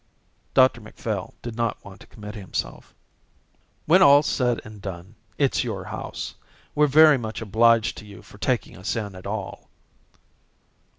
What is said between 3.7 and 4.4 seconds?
"When all's